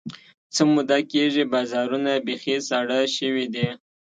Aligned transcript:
څه 0.53 0.61
موده 0.73 0.99
کېږي، 1.11 1.43
بازارونه 1.53 2.11
بیخي 2.25 2.55
ساړه 2.67 2.99
شوي 3.17 3.45
دي. 3.53 3.67